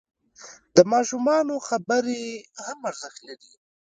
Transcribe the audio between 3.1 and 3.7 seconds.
لري.